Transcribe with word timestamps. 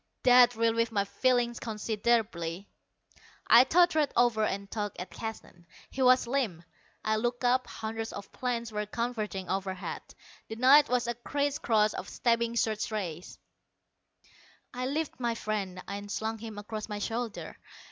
That 0.23 0.55
relieved 0.55 0.91
my 0.91 1.05
feelings 1.05 1.59
considerably. 1.59 2.67
I 3.45 3.63
tottered 3.63 4.11
over 4.15 4.43
and 4.43 4.71
tugged 4.71 4.99
at 4.99 5.11
Keston. 5.11 5.67
He 5.91 6.01
was 6.01 6.25
limp. 6.25 6.63
I 7.05 7.17
looked 7.17 7.43
up. 7.45 7.67
Hundreds 7.67 8.11
of 8.11 8.31
planes 8.31 8.71
were 8.71 8.87
converging 8.87 9.47
overhead; 9.47 10.01
the 10.47 10.55
night 10.55 10.89
was 10.89 11.05
a 11.05 11.13
criss 11.13 11.59
cross 11.59 11.93
of 11.93 12.09
stabbing 12.09 12.55
search 12.55 12.89
rays. 12.89 13.37
I 14.73 14.87
lifted 14.87 15.19
my 15.19 15.35
friend 15.35 15.83
and 15.87 16.09
slung 16.11 16.39
him 16.39 16.57
across 16.57 16.89
my 16.89 16.97
shoulder. 16.97 17.59